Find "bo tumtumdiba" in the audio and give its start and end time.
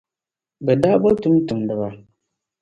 1.01-1.87